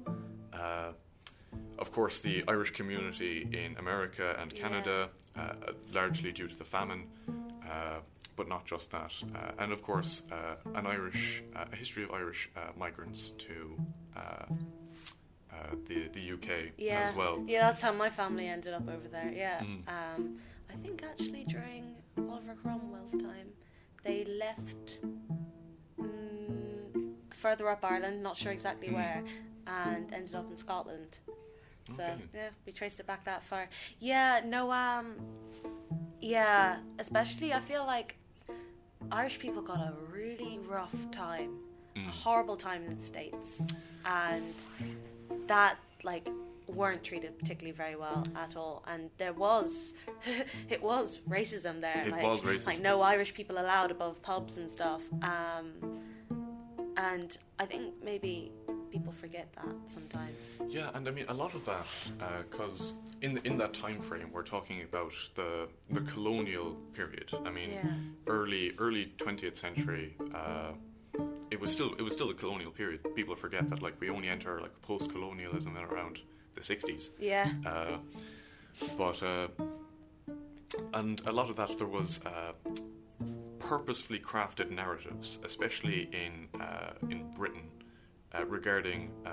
[0.53, 0.93] Uh,
[1.79, 4.55] of course, the Irish community in America and.
[4.55, 5.53] Canada, uh,
[5.93, 7.03] largely due to the famine,
[7.71, 7.99] uh,
[8.37, 9.13] but not just that.
[9.35, 13.77] Uh, and of course, uh, an Irish, uh, a history of Irish uh, migrants to
[14.17, 14.21] uh,
[15.53, 15.57] uh,
[15.89, 17.09] the the UK Yeah.
[17.09, 17.43] as well.
[17.47, 19.33] Yeah, that's how my family ended up over there.
[19.35, 19.61] Yeah.
[19.61, 19.89] Mm.
[19.89, 20.39] Um,
[20.71, 23.49] I think actually during Oliver Cromwell's time,
[24.05, 24.99] they left
[26.01, 28.95] mm, further up Ireland, not sure exactly Mm.
[28.95, 29.25] where,
[29.67, 31.19] and ended up in Scotland.
[31.97, 32.23] So Okay.
[32.35, 33.69] yeah, we traced it back that far.
[34.01, 35.17] Yeah, no, um,
[36.21, 38.17] yeah, especially I feel like
[39.11, 41.59] Irish people got a really rough time,
[41.97, 42.09] Mm.
[42.09, 43.63] a horrible time in the states,
[44.05, 44.55] and
[45.47, 46.29] that like
[46.67, 48.83] weren't treated particularly very well at all.
[48.87, 49.95] And there was,
[50.69, 52.05] it was racism there.
[52.07, 52.67] It like, was racism.
[52.67, 55.01] Like no Irish people allowed above pubs and stuff.
[55.23, 55.73] Um,
[56.97, 58.53] and I think maybe
[58.97, 60.45] people forget that sometimes.
[60.69, 61.87] Yeah, and I mean a lot of that
[62.51, 65.51] because in in that time frame we're talking about the
[65.97, 67.29] the colonial period.
[67.49, 67.93] I mean, Yeah.
[68.37, 70.07] early early twentieth century.
[70.41, 70.73] Uh,
[71.55, 73.01] it was still it was still a colonial period.
[73.21, 76.15] People forget that like we only enter like post colonialism in around
[76.57, 77.05] the sixties.
[77.33, 77.47] Yeah.
[77.73, 77.97] Uh,
[79.03, 79.49] but uh,
[80.99, 82.53] and a lot of that there was uh,
[83.59, 87.69] purposefully crafted narratives, especially in uh, in Britain,
[88.39, 89.31] uh, regarding uh,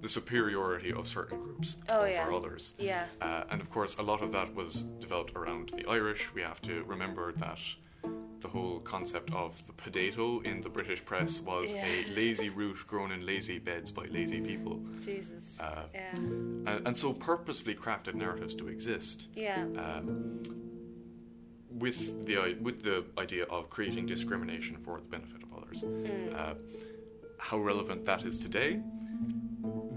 [0.00, 2.28] the superiority of certain groups Oh, over yeah.
[2.34, 2.74] others.
[2.78, 3.04] Yeah.
[3.20, 6.32] Uh, and of course, a lot of that was developed around the Irish.
[6.34, 7.58] We have to remember that
[8.40, 11.86] the whole concept of the potato in the British press was Yeah.
[11.86, 14.80] a lazy root grown in lazy beds by lazy people.
[15.00, 15.42] Jesus.
[15.58, 16.14] Uh, yeah.
[16.16, 19.64] and, and so purposefully crafted narratives do exist Yeah.
[19.78, 20.02] uh,
[21.70, 25.82] with the with the idea of creating discrimination for the benefit of others.
[25.82, 26.34] Mm.
[26.34, 26.54] Uh,
[27.46, 28.80] how relevant that is today,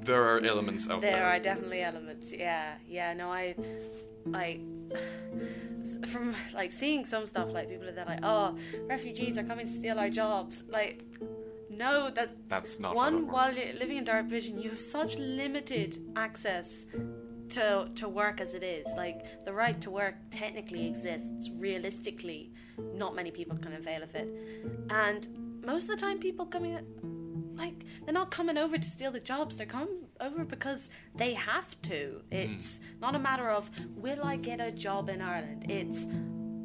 [0.03, 1.12] there are elements out there.
[1.12, 2.31] There are definitely elements.
[2.31, 3.13] Yeah, yeah.
[3.13, 3.55] No, I,
[4.33, 4.59] I,
[6.12, 8.57] from like seeing some stuff, like people that are like, oh,
[8.88, 10.63] refugees are coming to steal our jobs.
[10.69, 11.03] Like,
[11.71, 13.27] no, that That's not one.
[13.27, 16.85] While you're living in direct provision, you have such limited access
[17.49, 18.85] to to work as it is.
[18.95, 21.49] Like the right to work technically exists.
[21.57, 22.51] Realistically,
[22.93, 24.29] not many people can avail of it,
[24.91, 25.27] and
[25.65, 26.79] most of the time, people coming
[27.60, 29.58] like they're not coming over to steal the jobs.
[29.58, 32.22] They're coming over because they have to.
[32.32, 35.65] It's not a matter of will i get a job in ireland?
[35.69, 36.00] It's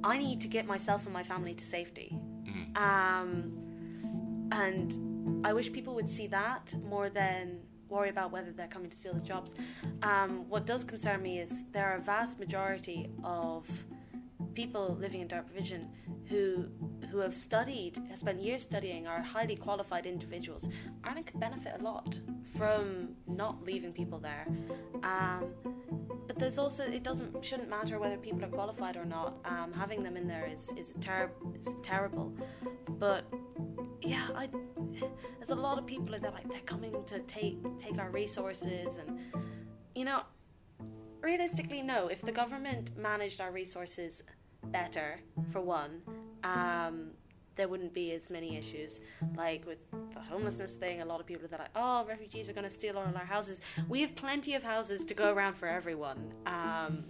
[0.04, 2.10] i need to get myself and my family to safety.
[2.48, 2.76] Mhm.
[2.88, 3.30] um,
[4.52, 8.96] and i wish people would see that more than worry about whether they're coming to
[8.96, 9.54] steal the jobs.
[10.02, 13.66] Um, what does concern me is there are a vast majority of
[14.54, 15.82] people living in direct provision
[16.30, 16.66] who
[17.14, 20.68] who have studied, have spent years studying, are highly qualified individuals.
[21.04, 22.18] Ireland could benefit a lot
[22.56, 24.48] from not leaving people there.
[25.04, 25.52] Um,
[26.26, 29.36] but there's also it doesn't shouldn't matter whether people are qualified or not.
[29.44, 32.32] Um, having them in there is is, ter- is terrible.
[32.98, 33.22] But
[34.02, 34.48] yeah, I
[35.38, 39.20] there's a lot of people that like they're coming to take take our resources and
[39.94, 40.22] you know
[41.20, 44.22] realistically no if the government managed our resources
[44.64, 45.20] better
[45.52, 46.02] for one
[46.44, 47.10] um,
[47.56, 49.00] there wouldn't be as many issues
[49.36, 49.78] like with
[50.12, 52.96] the homelessness thing a lot of people are like oh refugees are going to steal
[52.96, 53.60] all our houses.
[53.88, 56.32] We have plenty of houses to go around for everyone.
[56.46, 57.04] Um,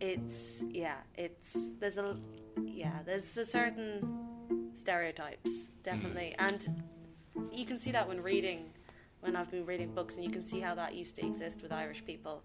[0.00, 2.16] it's yeah it's there's a
[2.62, 6.34] yeah there's a certain stereotypes definitely.
[6.38, 6.82] And
[7.52, 8.70] you can see that when reading
[9.20, 11.72] when i've been reading books and you can see how that used to exist with
[11.72, 12.42] irish people.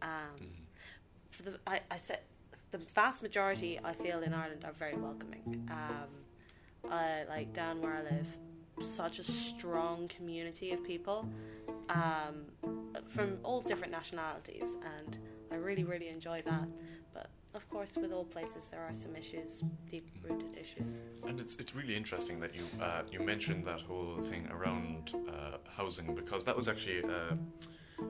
[0.00, 0.48] Um,
[1.30, 2.20] for the I, I said
[2.72, 5.68] the vast majority I feel in Ireland are very welcoming.
[5.70, 8.26] Um, I like down where I live,
[8.80, 11.28] such a strong community of people
[11.90, 12.46] um,
[13.10, 15.18] from all different nationalities, and
[15.52, 16.66] I really really enjoy that.
[17.12, 21.02] But of course, with all places, there are some issues, deep rooted issues.
[21.26, 25.58] And it's it's really interesting that you uh, you mentioned that whole thing around uh,
[25.76, 27.36] housing because that was actually uh,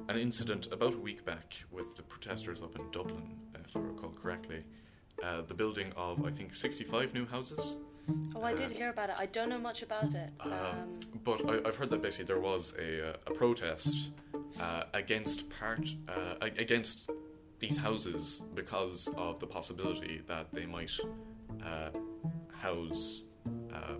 [0.09, 3.37] an incident about a week back with the protesters up in Dublin,
[3.75, 4.63] if I recall correctly.
[5.23, 7.79] uh, the building of I think 65 new houses.
[8.35, 9.17] Oh, I did Uh, hear about it.
[9.21, 10.31] I don't know much about it.
[10.41, 14.11] Uh, Um, but I, I've heard that basically there was a, uh, a protest
[14.61, 17.11] uh, against part uh, against
[17.61, 20.91] these houses because of the possibility that they might
[21.65, 21.91] uh,
[22.67, 23.23] house
[23.73, 23.95] uh,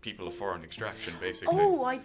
[0.00, 1.58] people of foreign extraction, basically.
[1.60, 2.00] oh, I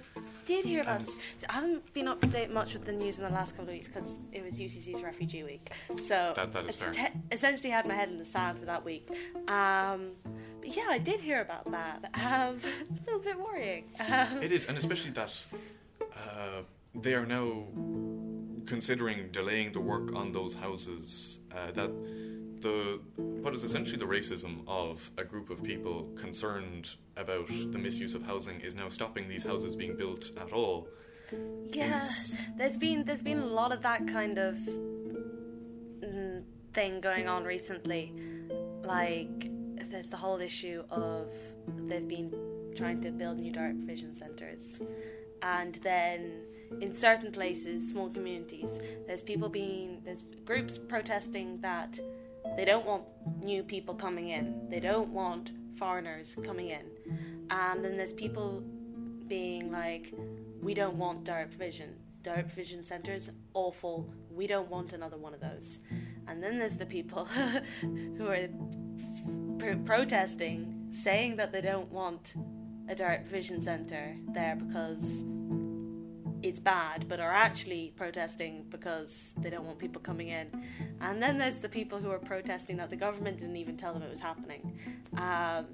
[0.50, 1.16] did hear about this.
[1.48, 3.74] I haven't been up to date much with the news in the last couple of
[3.78, 5.72] weeks because it was UCC's Refugee Week.
[6.08, 6.92] So That- that is fair.
[6.92, 9.08] te- essentially had my head in the sand for that week.
[9.48, 10.00] Um,
[10.60, 12.00] but yeah, I did hear about that.
[12.30, 13.86] Um, a little bit worrying.
[14.00, 15.34] Um, It is, and especially that
[16.02, 16.62] uh,
[16.96, 17.48] they are now
[18.66, 21.40] considering delaying the work on those houses.
[21.56, 21.92] Uh, that
[22.62, 28.14] the what is essentially the racism of a group of people concerned about the misuse
[28.14, 30.88] of housing is now stopping these houses being built at all.
[31.72, 34.56] Yeah, is- there's been there's been a lot of that kind of
[36.04, 36.44] mm,
[36.74, 38.14] thing going on recently.
[38.84, 39.50] Like
[39.90, 41.28] there's the whole issue of
[41.88, 42.32] they've been
[42.76, 44.80] trying to build new direct provision centres,
[45.42, 46.42] and then
[46.82, 52.00] in certain places, small communities, there's people being there's groups protesting that
[52.56, 53.04] they don't want
[53.44, 56.86] new people coming in, they don't want foreigners coming in,
[57.50, 58.64] and then there's people
[59.28, 60.14] being like,
[60.62, 61.96] we don't want direct provision.
[62.24, 64.12] Direct provision centres, awful.
[64.30, 65.78] We don't want another one of those.
[66.28, 67.26] And then there's the people
[67.82, 68.50] who are
[69.58, 72.34] pr- protesting, saying that they don't want
[72.90, 75.24] a direct provision centre there because
[76.42, 80.48] it's bad, but are actually protesting because they don't want people coming in.
[81.02, 84.04] And then there's the people who are protesting that the government didn't even tell them
[84.04, 84.78] it was happening.
[85.18, 85.66] Um,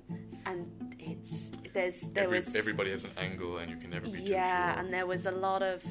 [0.45, 4.19] and it's there's there Every, was everybody has an angle, and you can never be
[4.21, 4.80] yeah, too sure.
[4.86, 5.84] and there was a lot of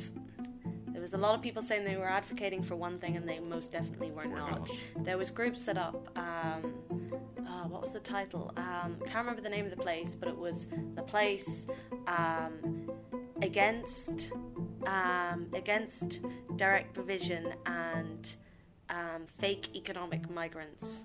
[0.92, 3.40] there was a lot of people saying they were advocating for one thing and they
[3.40, 4.60] most definitely were, Were not.
[4.60, 4.70] not.
[5.04, 6.08] There was groups set up.
[6.16, 6.72] Um,
[7.46, 8.52] uh, what was the title?
[8.56, 11.66] Um, can't remember the name of the place, but it was the place
[12.06, 12.90] um,
[13.42, 14.30] against
[14.86, 16.20] um, against
[16.56, 18.34] direct provision and
[18.90, 21.00] um, fake economic migrants.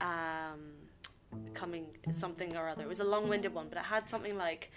[0.00, 0.72] Um,
[1.52, 2.82] coming something or other.
[2.82, 4.70] It was a long-winded one, but it had something like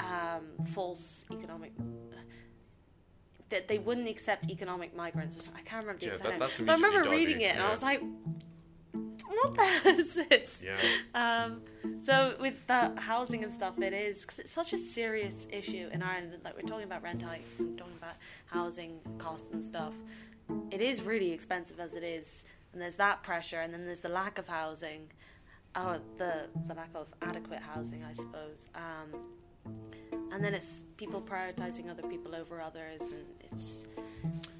[0.00, 1.72] um, false economic.
[3.50, 5.48] That they wouldn't accept economic migrants.
[5.54, 6.66] I can't remember the Yeah, exact that- name.
[6.66, 8.02] but I remember reading it and I was like,
[8.92, 10.76] "What the hell is this?" Yeah.
[11.14, 11.62] Um,
[12.04, 16.02] so with the housing and stuff, it is because it's such a serious issue in
[16.02, 16.36] Ireland.
[16.44, 18.14] Like we're talking about rent hikes and talking about
[18.46, 19.94] housing costs and stuff.
[20.70, 24.08] It is really expensive as it is, and there's that pressure, and then there's the
[24.08, 25.10] lack of housing,
[25.76, 28.68] or the the lack of adequate housing, I suppose.
[28.74, 29.20] Um,
[30.32, 33.86] and then it's people prioritizing other people over others, and it's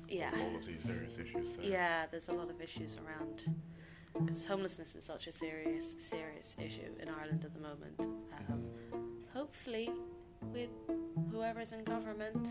[0.09, 1.65] yeah, All of these various issues there.
[1.67, 2.07] yeah.
[2.11, 3.43] There's a lot of issues around
[4.19, 7.95] because homelessness is such a serious, serious issue in Ireland at the moment.
[8.49, 8.63] Um,
[9.33, 9.91] hopefully,
[10.53, 10.71] with
[11.31, 12.47] whoever's in government,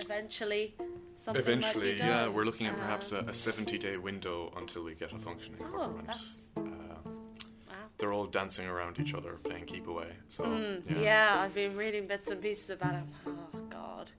[0.00, 0.74] eventually
[1.18, 4.94] something Eventually, yeah, we're looking at perhaps Um, a, a 70 day window until we
[4.94, 6.06] get a functioning oh, government.
[6.06, 6.24] that's
[6.56, 7.74] Uh, wow.
[7.98, 10.12] they're all dancing around each other, playing keep away.
[10.28, 10.98] So, Mm, yeah.
[11.00, 11.42] yeah.
[11.42, 13.04] I've been reading bits and pieces about it.
[13.26, 14.10] Oh God,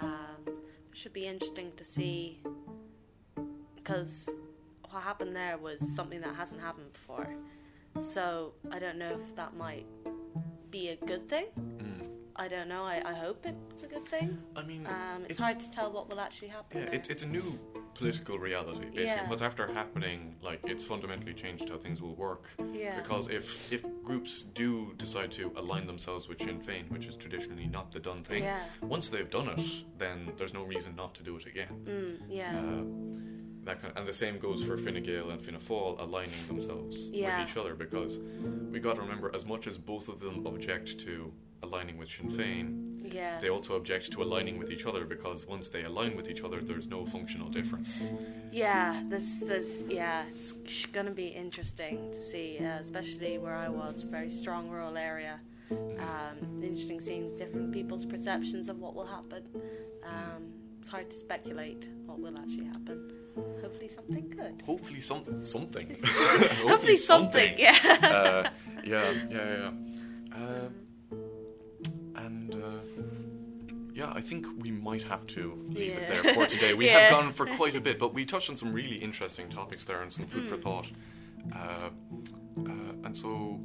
[0.00, 0.56] um, it
[0.92, 2.40] should be interesting to see
[3.76, 4.28] because
[4.94, 7.28] what happened there was something that hasn't happened before.
[8.00, 9.86] So I don't know if that might
[10.70, 11.46] be a good thing.
[11.58, 12.08] Mm.
[12.36, 12.82] I don't know.
[12.84, 14.38] I, I hope it's a good thing.
[14.56, 16.82] I mean, Um, it's it's, hard to tell what will actually happen.
[16.82, 17.58] yeah, it's, it's a new
[17.94, 18.86] political reality.
[18.86, 19.28] Basically, Yeah.
[19.28, 22.50] what's after happening, like, it's fundamentally changed how things will work.
[22.72, 23.00] yeah.
[23.00, 27.66] Because if, if groups do decide to align themselves with Sinn Féin, which is traditionally
[27.66, 28.64] not the done thing, yeah.
[28.82, 29.66] once they've done it,
[29.98, 31.72] then there's no reason not to do it again.
[31.84, 32.58] Mm, yeah.
[32.58, 33.33] Uh,
[33.64, 37.40] that kind and the same goes for Fine Gael and Fianna Fáil aligning themselves Yeah.
[37.40, 38.18] with each other because
[38.70, 42.30] we got to remember as much as both of them object to aligning with Sinn
[42.30, 43.38] Féin, yeah.
[43.40, 46.60] they also object to aligning with each other because once they align with each other,
[46.60, 48.02] there's no functional difference.
[48.52, 50.52] Yeah, this, this, yeah, it's
[50.92, 55.40] gonna be interesting to see, uh, especially where I was, very strong rural area.
[55.70, 59.44] Um, interesting seeing different people's perceptions of what will happen.
[60.04, 63.10] Um, it's hard to speculate what will actually happen.
[63.36, 64.62] Hopefully, something good.
[64.66, 65.96] Hopefully, something, something.
[66.66, 67.54] Hopefully, something.
[67.58, 67.78] Yeah.
[68.02, 68.50] uh,
[68.84, 69.70] yeah, yeah,
[70.32, 70.36] yeah.
[70.36, 70.68] Uh,
[72.16, 73.02] and uh,
[73.94, 76.74] yeah, I think we might have to leave it there for today.
[76.74, 77.00] We Yeah.
[77.00, 80.02] have gone for quite a bit, but we touched on some really interesting topics there
[80.02, 80.48] and some food Hmm.
[80.48, 80.86] for thought.
[81.54, 81.90] Uh,
[82.66, 82.70] uh,
[83.04, 83.60] and so,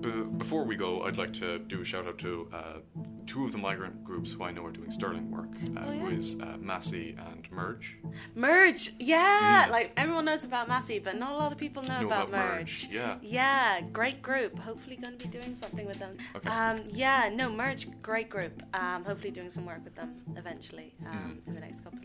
[0.00, 2.78] b- before we go, I'd like to do a shout out to uh,
[3.26, 5.98] two of the migrant groups who I know are doing sterling work, uh, Oh, yeah.
[6.00, 7.96] who is uh, MASI and Merge.
[8.34, 9.66] Merge, yeah.
[9.66, 9.70] Mm.
[9.70, 12.56] Like everyone knows about MASI, but not a lot of people know, Know about, about
[12.58, 12.84] Merge.
[12.84, 13.16] Merge, yeah.
[13.22, 14.58] Yeah, great group.
[14.58, 16.16] Hopefully, going to be doing something with them.
[16.36, 16.48] Okay.
[16.48, 18.62] Um, yeah, no, Merge, great group.
[18.74, 21.48] Um, hopefully, doing some work with them eventually um, Mm.
[21.48, 22.00] in the next couple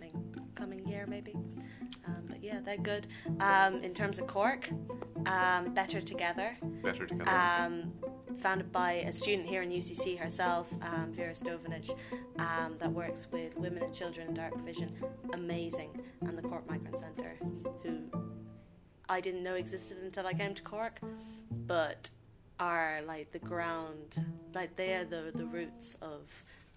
[0.55, 1.35] coming year, maybe.
[2.07, 3.07] Um, but yeah, they're good.
[3.39, 4.69] Um, in terms of Cork,
[5.25, 6.57] um, Better Together.
[6.83, 7.29] Better together.
[7.29, 7.93] Um,
[8.39, 11.89] founded by a student here in UCC herself, um, Vera Stovanich,
[12.37, 14.93] um, that works with women and children in direct provision.
[15.33, 15.99] Amazing.
[16.21, 17.37] And the Cork Migrant Centre,
[17.83, 18.03] who
[19.09, 20.99] I didn't know existed until I came to Cork,
[21.65, 22.09] but
[22.59, 26.21] are like the ground, like they are the, the roots of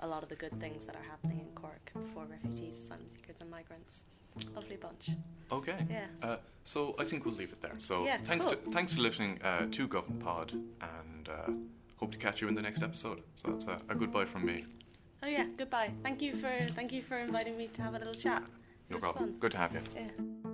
[0.01, 3.41] a lot of the good things that are happening in Cork for refugees, asylum seekers,
[3.41, 4.03] and migrants.
[4.55, 5.11] Lovely bunch.
[5.53, 5.87] okay.
[5.91, 6.07] Yeah.
[6.23, 7.75] Uh, so I think we'll leave it there.
[7.79, 8.55] So Yeah, thanks cool.
[8.57, 11.51] to thanks for listening uh, to Govern Pod, and uh,
[11.97, 13.23] hope to catch you in the next episode.
[13.35, 14.65] So that's a, a goodbye from me.
[15.23, 15.91] Oh yeah, goodbye.
[16.03, 18.43] Thank you for thank you for inviting me to have a little chat.
[18.91, 19.31] No problem.
[19.31, 19.39] fun.
[19.41, 19.81] Good to have you.
[19.97, 20.48] Yeah.